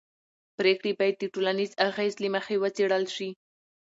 پرېکړې 0.57 0.91
باید 0.99 1.15
د 1.19 1.23
ټولنیز 1.33 1.71
اغېز 1.87 2.13
له 2.23 2.29
مخې 2.35 2.55
وڅېړل 2.61 3.05
شي 3.15 3.29